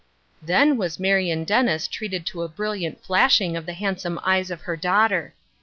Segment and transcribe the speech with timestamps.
[0.41, 4.75] Then was Marion Dennis treated to a brilliant flashing of the handsome eyes of her
[4.75, 5.35] daughter.